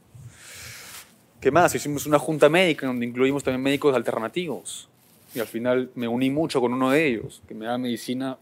[1.39, 1.73] ¿Qué más?
[1.73, 4.89] Hicimos una junta médica donde incluimos también médicos alternativos.
[5.33, 8.37] Y al final me uní mucho con uno de ellos, que me da medicina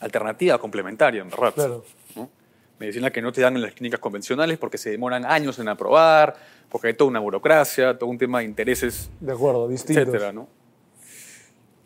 [0.00, 1.54] alternativa, complementaria, en verdad.
[1.54, 1.84] Claro.
[2.16, 2.30] ¿no?
[2.78, 6.36] Medicina que no te dan en las clínicas convencionales porque se demoran años en aprobar,
[6.68, 10.00] porque hay toda una burocracia, todo un tema de intereses De acuerdo, distinto.
[10.02, 10.48] etcétera, ¿no?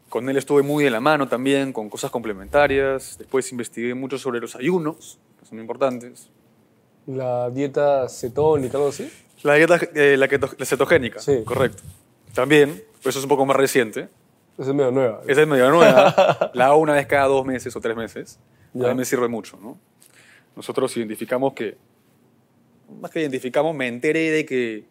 [0.08, 3.16] Con él estuve muy de la mano también, con cosas complementarias.
[3.18, 6.28] Después investigué mucho sobre los ayunos, que son importantes.
[7.06, 9.10] La dieta cetónica, algo así.
[9.42, 11.42] La dieta eh, la, keto- la cetogénica, Sí.
[11.44, 11.82] correcto.
[12.34, 14.08] También, pues eso es un poco más reciente.
[14.58, 15.20] Esa es medio nueva.
[15.26, 16.50] Esa es medio nueva.
[16.54, 18.38] la hago una vez cada dos meses o tres meses.
[18.74, 18.88] A Ya.
[18.88, 19.78] mí me sirve mucho, ¿no?
[20.56, 21.76] Nosotros identificamos que,
[23.00, 24.84] más que identificamos, me enteré de que,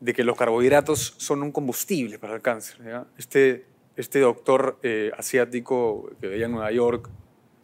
[0.00, 2.78] de que los carbohidratos son un combustible para el cáncer.
[2.84, 3.06] ¿ya?
[3.18, 7.08] Este, este doctor eh, asiático que veía en Nueva York,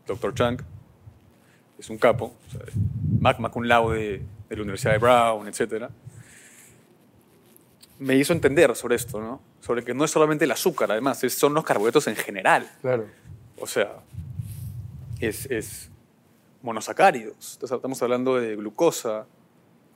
[0.07, 0.59] doctor Chang,
[1.79, 2.61] es un capo, o sea,
[3.20, 5.88] magna cum laude de la Universidad de Brown, etc.
[8.01, 9.41] Me hizo entender sobre esto, ¿no?
[9.61, 12.69] Sobre que no es solamente el azúcar, además, es- son los carbohidratos en general.
[12.81, 13.07] Claro.
[13.61, 13.93] O sea,
[15.21, 15.91] es, es
[16.63, 17.53] monosacáridos.
[17.55, 19.27] Entonces, estamos hablando de glucosa,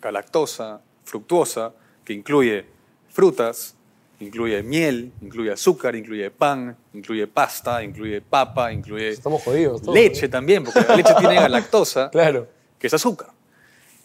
[0.00, 1.72] galactosa, fructuosa,
[2.04, 2.66] que incluye
[3.08, 3.74] frutas,
[4.20, 9.80] incluye miel, incluye azúcar, incluye pan, incluye pasta, incluye papa, incluye Estamos jodidos.
[9.82, 10.28] todos, leche ¿eh?
[10.28, 12.48] también, porque la leche tiene galactosa, Claro.
[12.78, 13.28] que es azúcar.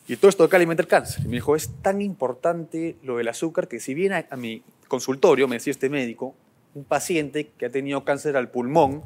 [0.10, 1.24] Y todo esto acá alimenta el cáncer.
[1.24, 4.64] Y me dijo, es tan importante lo del azúcar que si viene a, a mi
[4.88, 6.36] consultorio, me decía este médico,
[6.74, 9.04] un paciente que ha tenido cáncer al pulmón,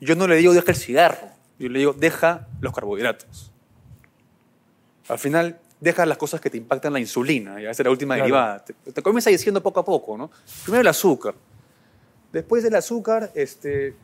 [0.00, 3.50] yo no le digo deja el cigarro, yo le digo deja los carbohidratos.
[5.08, 8.14] Al final, deja las cosas que te impactan la insulina, ya esa es la última
[8.14, 8.24] Claro.
[8.24, 8.64] derivada.
[8.64, 10.30] Te, te comienza diciendo poco a poco, ¿no?
[10.62, 11.34] Primero el azúcar.
[12.32, 13.94] Después del azúcar, este,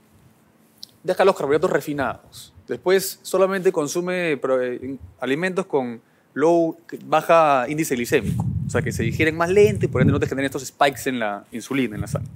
[1.02, 2.52] deja los carbohidratos refinados.
[2.70, 6.00] Después solamente consume eh, alimentos con
[6.34, 8.46] low, baja índice glicémico.
[8.66, 11.08] O sea, que se digieren más lento y por ende no te generen estos spikes
[11.10, 12.30] en la insulina, en la sangre.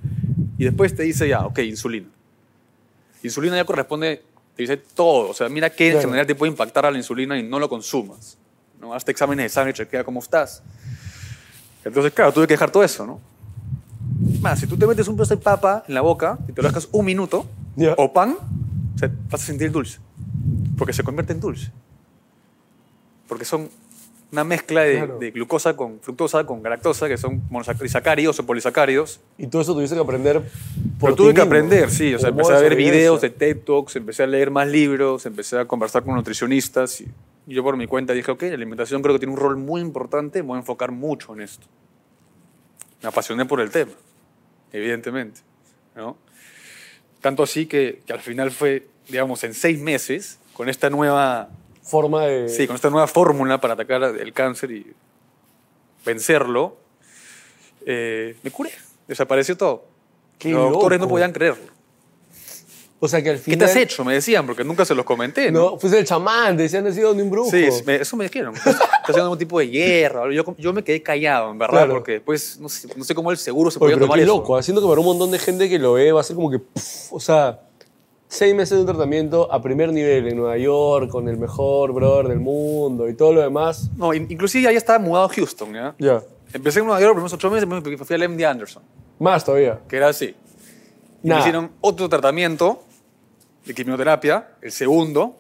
[0.59, 2.09] Y después te dice ya, ok, insulina.
[3.23, 4.23] Insulina ya corresponde,
[4.57, 5.31] te dice todo.
[5.31, 6.09] O sea, mira qué en Claro.
[6.09, 8.37] general te puede impactar a la insulina y no lo consumas.
[8.81, 8.92] ¿no?
[8.92, 10.64] Hazte exámenes de sangre, chequea cómo estás.
[11.85, 13.20] Entonces, claro, tuve que dejar todo eso, ¿no?
[14.40, 16.66] Más, si tú te metes un pedazo de papa en la boca y te lo
[16.68, 17.94] dejas un minuto, Ya.
[17.97, 18.37] o pan,
[18.94, 19.99] o sea, vas a sentir dulce.
[20.76, 21.70] Porque se convierte en dulce.
[23.28, 23.68] Porque son
[24.32, 25.18] una mezcla de, Claro.
[25.18, 29.20] de glucosa con fructosa con galactosa, que son monosacáridos o polisacáridos.
[29.38, 30.40] Y todo eso tuviste que aprender
[30.98, 32.14] por Pero ti tuve que mismo, aprender, sí.
[32.14, 35.58] O sea, empecé a ver videos de TED Talks, empecé a leer más libros, empecé
[35.58, 37.00] a conversar con nutricionistas.
[37.00, 37.06] Y
[37.46, 40.42] yo por mi cuenta dije, ok, la alimentación creo que tiene un rol muy importante,
[40.42, 41.66] voy a enfocar mucho en esto.
[43.02, 43.92] Me apasioné por el tema,
[44.72, 45.42] evidentemente.
[45.94, 46.16] ¿no?
[47.20, 51.50] Tanto así que, que al final fue, digamos, en seis meses, con esta nueva
[51.82, 52.48] Forma de...
[52.48, 54.86] Sí, con esta nueva fórmula para atacar el cáncer y
[56.04, 56.76] vencerlo,
[57.86, 58.70] eh, me curé.
[59.06, 59.84] Desapareció todo.
[60.38, 61.14] Qué los doctores no loco.
[61.14, 61.74] podían creerlo.
[63.00, 63.58] O sea que al ¿Qué final...
[63.58, 64.02] te has hecho?
[64.02, 65.52] Me decían, porque nunca se los comenté.
[65.52, 65.72] ¿no?
[65.72, 67.50] No, fuiste el chamán, decían, no has sido ni un brujo.
[67.50, 68.54] Sí, me- eso me dijeron.
[68.54, 70.32] Estás haciendo algún tipo de hierro.
[70.32, 71.92] Yo, yo me quedé callado, en verdad, Claro.
[71.94, 74.24] porque después no sé, no sé cómo el seguro se Oye, podía pero tomar qué
[74.24, 74.34] eso.
[74.36, 76.50] loco, haciendo que para un montón de gente que lo ve va a ser como
[76.50, 77.60] que, pff, o sea,
[78.28, 82.28] seis meses de un tratamiento a primer nivel en Nueva York, con el mejor brother
[82.28, 83.90] del mundo y todo lo demás.
[83.96, 85.94] No, in- inclusive ya estaba mudado a Houston, ¿ya?
[85.98, 88.82] Ya, Empecé en Nueva York los primeros ocho meses, me fui al MD Anderson,
[89.18, 89.80] más todavía.
[89.88, 90.34] que era así.
[91.22, 92.82] Y me hicieron otro tratamiento
[93.64, 95.37] de quimioterapia, el segundo.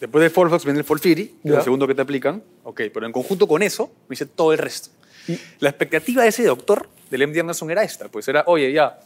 [0.00, 1.58] Después del Folfox viene el Folfiri, que es Ya.
[1.58, 2.42] el segundo que te aplican.
[2.64, 4.90] Ok, pero en conjunto con eso, me hice todo el resto.
[5.28, 8.08] Y- La expectativa de ese doctor, del MD Anderson, era esta.
[8.08, 8.98] Pues era, oye, ya,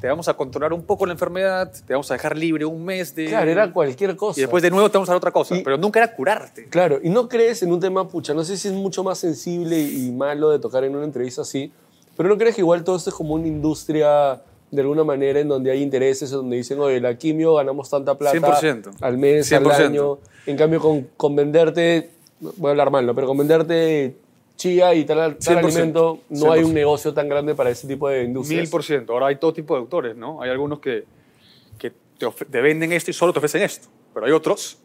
[0.00, 3.14] te vamos a controlar un poco la enfermedad, te vamos a dejar libre un mes
[3.14, 3.26] de...
[3.26, 4.38] Claro, era cualquier cosa.
[4.38, 5.56] Y después de nuevo te vamos a dar otra cosa.
[5.56, 6.68] Y- pero nunca era curarte.
[6.68, 9.80] Claro, y no crees en un tema, pucha, no sé si es mucho más sensible
[9.80, 11.72] y malo de tocar en una entrevista así,
[12.16, 15.48] pero no crees que igual todo esto es como una industria de alguna manera en
[15.48, 18.96] donde hay intereses, donde dicen, oye, la quimio ganamos tanta plata 100%.
[19.00, 19.72] al mes, al 100%.
[19.86, 23.14] año, en cambio con, con venderte, voy a hablar mal, ¿no?
[23.14, 24.16] pero con venderte
[24.56, 26.64] chía y tal, tal 100%, alimento, no hay 100%.
[26.66, 28.70] un negocio tan grande para ese tipo de Mil industrias.
[28.70, 29.12] por ciento.
[29.12, 30.40] Ahora hay todo tipo de doctores, ¿no?
[30.42, 31.04] Hay algunos que,
[31.78, 33.88] que te, te venden esto y solo te ofrecen esto.
[34.12, 34.78] Pero hay otros,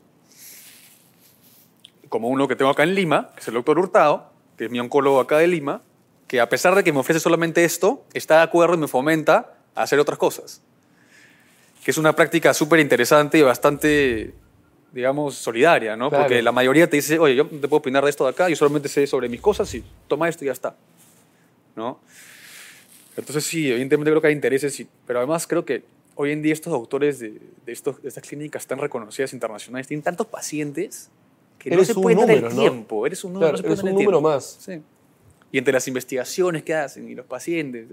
[2.10, 4.80] como uno que tengo acá en Lima, que es el doctor Hurtado, que es mi
[4.80, 5.82] oncólogo acá de Lima,
[6.28, 9.58] que a pesar de que me ofrece solamente esto, está de acuerdo y me fomenta
[9.76, 10.62] a hacer otras cosas.
[11.84, 14.34] Que es una práctica súper interesante y bastante,
[14.92, 16.10] digamos, solidaria, ¿no?
[16.10, 16.24] Claro.
[16.26, 18.50] Porque la mayoría te dice, oye, yo no te puedo opinar de esto de acá,
[18.50, 20.76] yo solamente sé sobre mis cosas y toma esto y ya está.
[21.76, 22.00] ¿No?
[23.16, 25.84] Entonces sí, evidentemente creo que hay intereses, y- pero además creo que
[26.16, 30.04] hoy en día estos doctores de, de estos, de estas clínicas tan reconocidas internacionales tienen
[30.04, 31.10] tantos pacientes
[31.58, 32.62] que no Eres se un pueden dar el ¿no?
[32.62, 33.06] tiempo.
[33.06, 34.58] Eres un número, Claro, no se puede eres un número más.
[34.62, 34.82] Sí.
[35.52, 37.88] Y entre las investigaciones que hacen y los pacientes,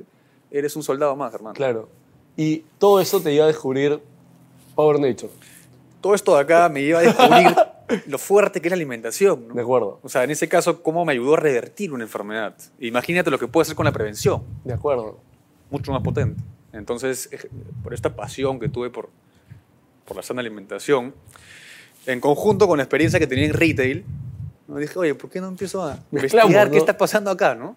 [0.50, 1.54] eres un soldado más, hermano.
[1.54, 1.88] Claro.
[2.36, 3.98] Y todo eso te lleva a descubrir
[4.74, 5.32] Power Nature.
[6.06, 7.56] Todo esto de acá me lleva a descubrir
[8.06, 9.48] lo fuerte que es la alimentación.
[9.48, 9.54] ¿no?
[9.54, 12.54] De acuerdo, O sea, en ese caso, cómo me ayudó a revertir una enfermedad.
[12.78, 14.44] Imagínate lo que puede hacer con la prevención.
[14.62, 15.18] de acuerdo.
[15.68, 16.40] mucho más potente.
[16.72, 17.50] Entonces, eh,
[17.82, 19.10] por esta pasión que tuve por,
[20.04, 21.12] por la sana alimentación,
[22.06, 24.04] en conjunto con la experiencia que tenía en retail,
[24.68, 24.76] ¿no?
[24.76, 27.56] dije, oye, ¿por qué no empiezo a investigar qué está pasando acá?
[27.56, 27.74] ¿no?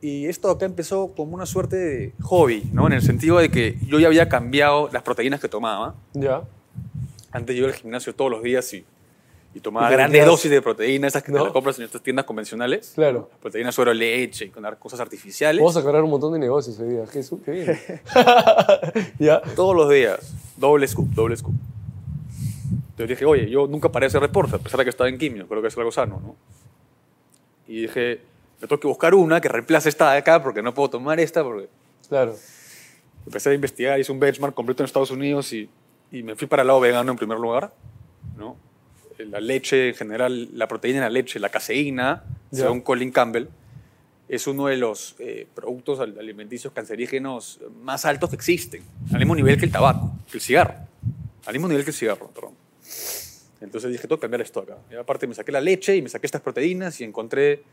[0.00, 2.86] Y esto acá empezó como una suerte de hobby, ¿no?
[2.86, 5.94] en el sentido de que yo ya había cambiado las proteínas que tomaba.
[6.14, 6.42] Ya.
[7.32, 8.84] Antes yo iba al gimnasio todos los días y,
[9.54, 11.38] y tomaba Y grandes metías- dosis de proteínas, esas que ¿No?
[11.38, 12.92] te las compras en estas tiendas convencionales.
[12.94, 13.28] Claro.
[13.42, 15.60] Proteínas sobre leche y con cosas artificiales.
[15.60, 17.06] Vamos a aclarar un montón de negocios hoy día.
[17.08, 17.78] Jesús, qué bien.
[19.18, 19.40] ya.
[19.56, 21.54] Todos los días, doble scoop, doble scoop.
[22.90, 25.18] Entonces dije, oye, yo nunca paré de hacer deporte, a pesar de que estaba en
[25.18, 26.36] quimio, creo que es algo sano, ¿no?
[27.66, 28.20] Y dije,
[28.60, 31.42] me tengo que buscar una que reemplace esta de acá, porque no puedo tomar esta,
[31.44, 31.68] porque
[32.08, 32.34] Claro.
[33.26, 35.68] empecé a investigar, hice un benchmark completo en Estados Unidos y,
[36.10, 37.72] y me fui para el lado vegano en primer lugar,
[38.36, 38.56] ¿no?
[39.18, 42.62] La leche en general, la proteína en la leche, la caseína, Ya.
[42.64, 43.46] según Colin Campbell,
[44.28, 49.34] es uno de los eh, productos al- alimenticios cancerígenos más altos que existen, al mismo
[49.34, 50.74] nivel que el tabaco, que el cigarro,
[51.46, 52.54] al mismo nivel que el cigarro, perdón.
[53.60, 54.76] Entonces dije, tengo que cambiar esto acá.
[54.90, 57.64] Y aparte me saqué la leche y me saqué estas proteínas y encontré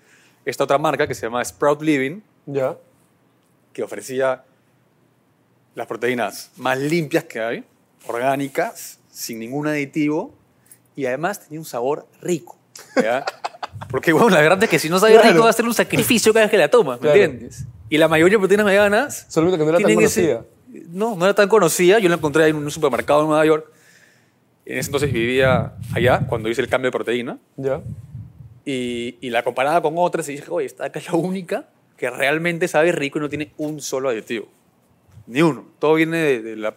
[0.45, 2.77] esta otra marca que se llama Sprout Living, Ya.
[3.73, 4.43] que ofrecía
[5.73, 7.63] las proteínas más limpias que hay,
[8.07, 10.33] orgánicas, sin ningún aditivo,
[10.95, 12.57] y además tenía un sabor rico.
[13.01, 13.25] ¿ya?
[13.89, 15.29] Porque, bueno, la verdad es que si no sabe Claro.
[15.31, 17.21] rico va a ser un sacrificio cada vez que la tomas, ¿me Claro.
[17.23, 17.65] entiendes?
[17.89, 20.45] Y la mayoría de proteínas veganas Solamente que no era tan tienen ese- conocida.
[20.91, 21.99] no, no era tan conocida.
[21.99, 23.69] Yo la encontré en un supermercado en Nueva York.
[24.65, 27.37] En ese entonces vivía allá, cuando hice el cambio de proteína.
[27.57, 27.81] Ya.
[28.65, 31.65] Y, y la comparaba con otras y dije, oye, esta acá es la única
[31.97, 34.47] que realmente sabe rico y no tiene un solo aditivo.
[35.27, 35.65] Ni uno.
[35.79, 36.67] Todo viene de- del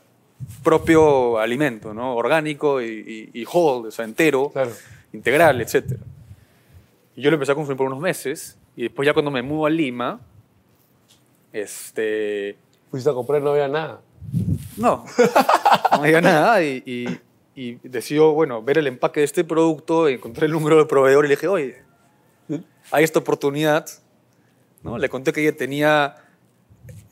[0.63, 2.15] propio alimento, ¿no?
[2.15, 4.71] Orgánico y, y, y whole, o sea, entero, Claro.
[5.13, 5.95] integral, etc.
[7.17, 8.57] Y yo lo empecé a consumir por unos meses.
[8.77, 10.21] Y después ya cuando me mudo a Lima,
[11.53, 12.57] este...
[12.91, 14.01] Fuiste a comprar y no había nada.
[14.77, 15.05] No,
[15.93, 17.19] no había nada y,
[17.61, 21.29] y, decidió, bueno, ver el empaque de este producto, encontré el número del proveedor y
[21.29, 21.83] le dije, oye,
[22.91, 23.87] hay esta oportunidad,
[24.83, 24.97] ¿no?
[24.99, 26.17] Le conté que ella tenía,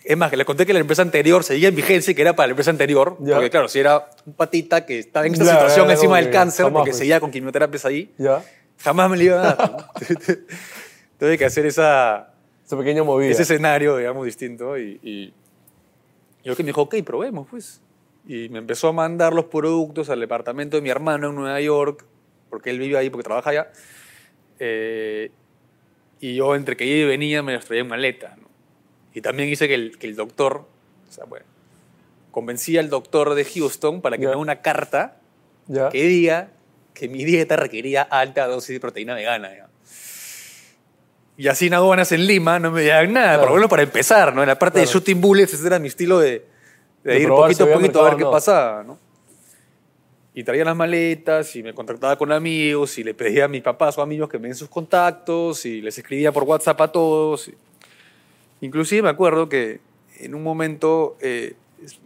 [0.04, 2.36] es más, que le conté que la empresa anterior seguía en vigencia y que era
[2.36, 3.34] para la empresa anterior, Ya.
[3.34, 6.30] porque claro, si era un patita que estaba en esta Claro, situación era encima del
[6.30, 6.98] cáncer, porque pues.
[6.98, 8.42] seguía con quimioterapias ahí, Ya.
[8.78, 9.70] jamás me lo iba a dar.
[9.72, 9.76] ¿no?
[11.18, 12.32] Tuve que hacer esa,
[12.64, 13.30] Esa pequeña movida.
[13.30, 14.78] ese escenario, digamos, distinto.
[14.78, 15.34] Y, y
[16.44, 17.80] yo que me dijo, ok, probemos, pues.
[18.26, 22.04] Y me empezó a mandar los productos al departamento de mi hermano en Nueva York,
[22.50, 23.70] porque él vive ahí, porque trabaja allá.
[24.58, 25.30] Eh,
[26.20, 28.36] y yo, entre que iba y venía, me los traía en maleta.
[28.40, 28.48] ¿no?
[29.14, 30.66] Y también hice que el, que el doctor,
[31.08, 31.46] o sea, bueno,
[32.32, 34.28] convencí al doctor de Houston para que Ya.
[34.30, 35.18] me dé una carta
[35.68, 35.88] Ya.
[35.90, 36.48] que diga
[36.94, 39.50] que mi dieta requería alta dosis de proteína vegana.
[39.54, 39.66] ya.
[41.38, 43.40] Y así en aduanas en Lima no me digan nada, Claro.
[43.42, 44.42] por lo menos para empezar, ¿no?
[44.42, 44.98] En la parte de Claro.
[45.00, 46.46] shooting bullets, ese era mi estilo de,
[47.12, 48.30] de ir poquito a poquito a ver qué no.
[48.30, 48.98] pasaba, ¿no?
[50.34, 53.96] Y traía las maletas y me contactaba con amigos y le pedía a mis papás
[53.96, 57.50] o amigos que me den sus contactos y les escribía por WhatsApp a todos.
[58.60, 59.80] Inclusive me acuerdo que
[60.18, 61.54] en un momento eh,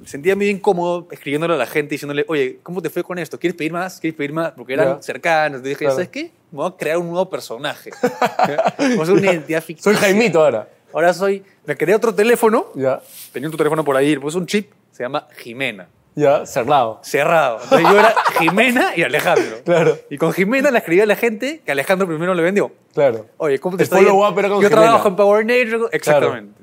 [0.01, 3.39] me sentía muy incómodo escribiéndole a la gente diciéndole, oye, ¿cómo te fue con esto?
[3.39, 3.99] ¿Quieres pedir más?
[3.99, 4.53] ¿Quieres pedir más?
[4.53, 5.03] Porque eran Ya.
[5.03, 5.57] cercanos.
[5.59, 5.95] Entonces dije, Claro.
[5.95, 6.23] ¿sabes qué?
[6.53, 7.91] Me voy a crear un nuevo personaje.
[8.79, 9.93] Vamos a una identidad ficticia.
[9.93, 10.69] Soy Jaimito ahora.
[10.93, 11.43] Ahora soy...
[11.67, 12.67] Me creé otro teléfono.
[12.75, 13.01] Ya.
[13.33, 14.17] Tenía tu teléfono por ahí.
[14.17, 14.71] Pues un chip.
[15.01, 15.89] Se llama Jimena.
[16.15, 16.45] Ya.
[16.45, 17.01] Cerrado.
[17.03, 17.59] Cerrado.
[17.63, 19.57] Entonces yo era Jimena y Alejandro.
[19.65, 19.97] Claro.
[20.11, 22.71] Y con Jimena le escribía a la gente que Alejandro primero le vendió.
[22.93, 23.25] Claro.
[23.39, 24.13] Oye, ¿cómo te está yendo?
[24.13, 24.69] con Yo Jimena.
[24.69, 25.87] trabajo en Power Nature.
[25.93, 26.61] Exactamente.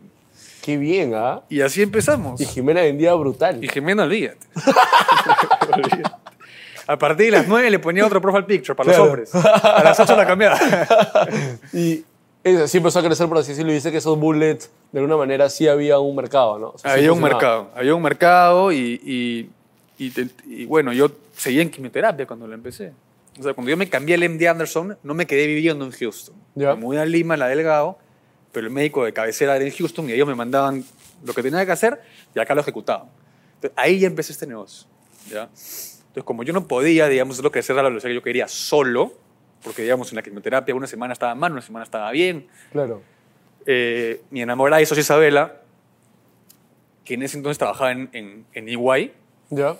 [0.62, 1.42] Qué bien, ¿ah?
[1.50, 2.40] Y así empezamos.
[2.40, 3.64] Y Jimena vendía brutal.
[3.64, 4.38] Y Jimena, olvídate.
[5.74, 6.04] Olvídate.
[6.86, 9.16] A partir de las 9 le ponía otro profile picture para Claro.
[9.18, 9.34] los hombres.
[9.64, 10.60] A las 8 la cambiaba.
[11.74, 12.06] Y
[12.56, 15.18] eso, sí empezó a crecer, por así decirlo, y dice que esos bullets, de alguna
[15.18, 16.68] manera, sí había un mercado, ¿no?
[16.70, 17.42] O sea, sí había un funcionaba.
[17.64, 17.72] mercado.
[17.80, 19.50] Había un mercado y, y,
[19.98, 22.94] y te- y bueno, yo seguía en quimioterapia cuando la empecé.
[23.40, 26.36] O sea, cuando yo me cambié al MD Anderson, no me quedé viviendo en Houston.
[26.56, 26.74] Ya.
[26.76, 27.98] Me mudé a Lima, en la Delgado,
[28.52, 30.84] pero el médico de cabecera era en Houston y ellos me mandaban
[31.24, 32.02] lo que tenía que hacer
[32.36, 33.08] y acá lo ejecutaban.
[33.56, 34.88] Entonces, ahí ya empecé este negocio.
[35.30, 35.44] ¿ya?
[35.44, 39.14] Entonces, como yo no podía, digamos, hacerlo crecer a la velocidad que yo quería solo,
[39.64, 43.02] porque, digamos, en la quimioterapia una semana estaba mal, una semana estaba bien, Claro.
[43.66, 45.62] eh, mi enamorada hizo Isabela,
[47.04, 49.14] que en ese entonces trabajaba en, en, en EY,
[49.50, 49.76] Ya.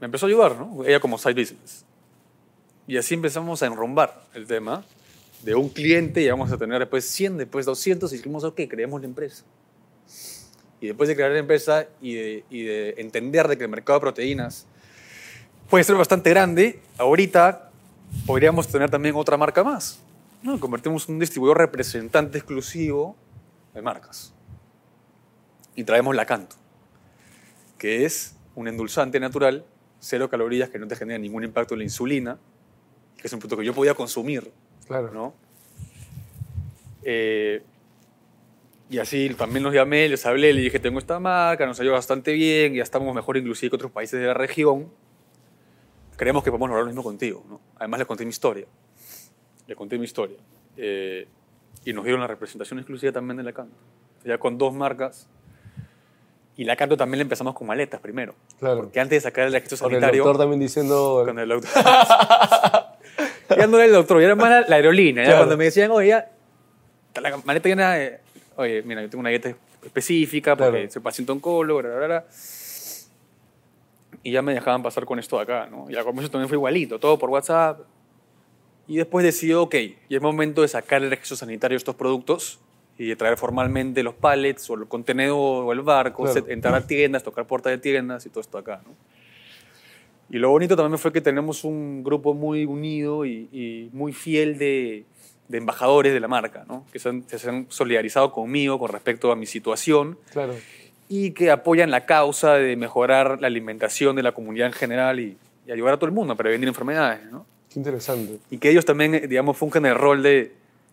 [0.00, 0.84] me empezó a ayudar, ¿no?
[0.84, 1.84] Ella como side business.
[2.86, 4.84] Y así empezamos a enrumbar el tema.
[5.42, 9.06] De un cliente llegamos a tener después 100, después 200 y dijimos, ok, creemos la
[9.06, 9.44] empresa.
[10.80, 13.98] Y después de crear la empresa y de, y de entender de que el mercado
[13.98, 14.66] de proteínas
[15.70, 17.65] puede ser bastante grande, ahorita
[18.26, 20.00] podríamos tener también otra marca más.
[20.42, 20.58] ¿no?
[20.60, 23.16] Convertimos en un distribuidor representante exclusivo
[23.74, 24.32] de marcas.
[25.74, 26.56] Y traemos la Canto
[27.78, 29.64] que es un endulzante natural,
[30.00, 32.38] cero calorías, que no te genera ningún impacto en la insulina,
[33.16, 34.50] que es un producto que yo podía consumir,
[34.86, 35.10] Claro.
[35.12, 35.34] ¿no?
[37.02, 37.62] Eh,
[38.88, 42.32] y así también los llamé, les hablé, les dije, tengo esta marca, nos ayuda bastante
[42.32, 44.88] bien, ya estamos mejor inclusive que otros países de la región.
[46.16, 47.60] Creemos que podemos lograr lo mismo contigo, ¿no?
[47.78, 48.66] Además le conté mi historia.
[49.66, 50.36] Le conté mi historia.
[50.76, 51.26] Eh,
[51.84, 53.76] y nos dieron la representación exclusiva también de la Canto.
[54.24, 55.28] Ya con dos marcas.
[56.56, 58.34] Y la Canto también le empezamos con maletas primero.
[58.58, 58.82] Claro.
[58.82, 60.24] Porque antes de sacar el registro Con el sanitario...
[60.24, 61.22] doctor también diciendo...
[61.26, 61.70] Con el doctor.
[63.56, 65.22] ya no era el doctor, ya era más la, la aerolínea.
[65.24, 65.40] Ya Claro.
[65.42, 66.30] cuando me decían, oye, ya,
[67.20, 68.20] la maleta llena de,
[68.56, 70.90] oye, mira, yo tengo una dieta específica porque Claro.
[70.90, 72.24] soy paciente oncólogo, bla, bla, bla.
[74.26, 75.88] Y ya me dejaban pasar con esto de acá, ¿no?
[75.88, 77.80] Y la conversación también fue igualito, todo por WhatsApp.
[78.88, 79.74] Y después decidió, ok,
[80.08, 82.58] y es momento de sacar el registro sanitario de estos productos
[82.98, 86.44] y de traer formalmente los pallets o el contenedor o el barco, Claro.
[86.48, 88.94] entrar a tiendas, tocar puertas de tiendas y todo esto acá, ¿no?
[90.28, 94.58] Y lo bonito también fue que tenemos un grupo muy unido y, y muy fiel
[94.58, 95.04] de,
[95.46, 96.84] de embajadores de la marca, ¿no?
[96.92, 100.54] que se han, se han solidarizado conmigo con respecto a mi situación Claro.
[101.08, 105.36] Y que apoyan la causa de mejorar la alimentación de la comunidad en general y,
[105.66, 107.46] y ayudar a todo el mundo a prevenir enfermedades, ¿no?
[107.72, 108.38] Qué interesante.
[108.50, 110.52] Y que ellos también, eh, digamos, fungen el rol de,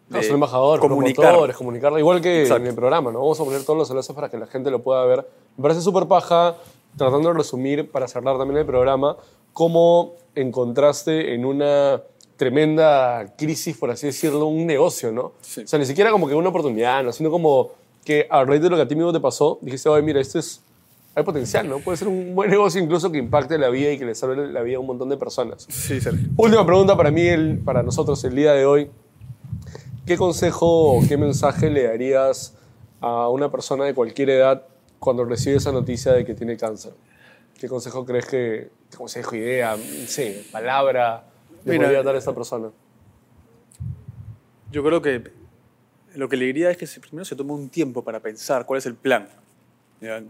[0.09, 1.25] No, son embajadores, comunicar.
[1.25, 2.63] promotores, comunicarlo, igual que Exacto.
[2.63, 3.19] en el programa, ¿no?
[3.19, 5.25] Vamos a poner todos los enlaces para que la gente lo pueda ver.
[5.57, 6.55] Me parece súper paja,
[6.97, 9.17] tratando de resumir, para cerrar también el programa,
[9.53, 12.01] cómo encontraste en una
[12.37, 15.33] tremenda crisis, por así decirlo, un negocio, ¿no?
[15.41, 15.61] Sí.
[15.63, 17.11] O sea, ni siquiera como que una oportunidad, ¿no?
[17.13, 17.71] Sino como
[18.05, 20.39] que a raíz de lo que a ti mismo te pasó, dijiste, oye, mira, esto
[20.39, 20.61] es...
[21.15, 21.77] Hay potencial, ¿no?
[21.79, 24.61] Puede ser un buen negocio incluso que impacte la vida y que le salve la
[24.63, 25.65] vida a un montón de personas.
[25.69, 26.27] Sí, Sergio.
[26.35, 28.89] Última pregunta para mí, el- para nosotros el día de hoy.
[30.07, 32.55] ¿Qué consejo o qué mensaje le darías
[32.99, 34.63] a una persona de cualquier edad
[34.99, 36.93] cuando recibe esa noticia de que tiene cáncer?
[37.59, 41.25] ¿Qué consejo crees que, qué consejo, idea, sé, palabra
[41.63, 42.69] le podría dar a esta persona?
[44.71, 45.31] Yo creo que
[46.15, 48.85] lo que le diría es que primero se tome un tiempo para pensar cuál es
[48.85, 49.27] el plan.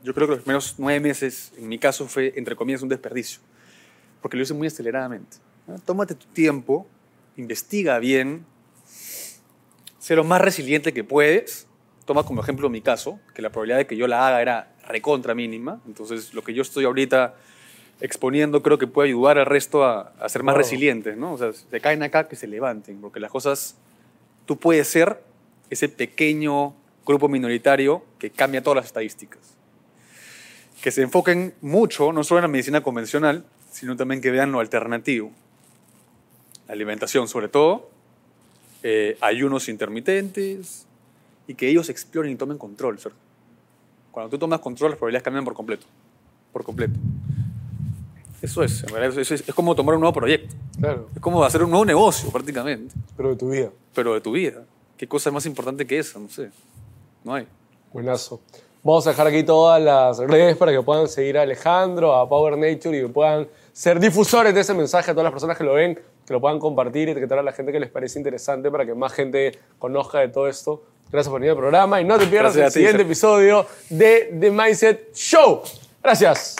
[0.04, 3.42] Yo creo que los primeros nueve meses, en mi caso, fue, entre comillas, un desperdicio,
[4.22, 5.38] porque lo hice muy aceleradamente.
[5.86, 6.86] Tómate tu tiempo,
[7.38, 8.46] investiga bien,
[9.98, 11.68] sé lo más resiliente que puedes.
[12.06, 15.34] Toma como ejemplo mi caso, que la probabilidad de que yo la haga era recontra
[15.34, 15.82] mínima.
[15.88, 17.36] Entonces, lo que yo estoy ahorita
[18.02, 20.64] exponiendo creo que puede ayudar al resto a, a ser más Claro.
[20.66, 21.34] resilientes, ¿no?
[21.34, 23.76] O sea, se caen acá, que se levanten, porque las cosas,
[24.46, 25.24] tú puedes ser
[25.74, 26.74] ese pequeño
[27.06, 29.42] grupo minoritario que cambia todas las estadísticas.
[30.82, 34.60] Que se enfoquen mucho, no solo en la medicina convencional, sino también que vean lo
[34.60, 35.32] alternativo.
[36.68, 37.90] La alimentación, sobre todo,
[38.84, 40.86] eh, ayunos intermitentes,
[41.48, 43.00] y que ellos exploren y tomen control.
[43.00, 43.20] Sergio.
[44.12, 45.86] Cuando tú tomas control, las probabilidades cambian por completo.
[46.52, 46.94] Por completo.
[48.42, 50.54] Eso es, en realidad, eso es, es como tomar un nuevo proyecto.
[50.80, 52.94] Claro, Es como hacer un nuevo negocio, prácticamente.
[53.16, 53.70] pero de tu vida.
[53.96, 54.66] Pero de tu vida.
[54.98, 56.20] ¿Qué cosa más importante que esa?
[56.20, 56.50] No sé.
[57.24, 57.48] No hay.
[57.92, 58.40] Buenazo.
[58.84, 62.58] Vamos a dejar aquí todas las redes para que puedan seguir a Alejandro, a Power
[62.58, 65.74] Nature y que puedan ser difusores de ese mensaje a todas las personas que lo
[65.74, 68.86] ven, que lo puedan compartir y etiquetar a la gente que les parece interesante para
[68.86, 70.84] que más gente conozca de todo esto.
[71.10, 74.36] Gracias por venir al programa y no te pierdas Gracias el ti, siguiente episodio de
[74.40, 75.62] The Mindset Show.
[76.02, 76.58] Gracias.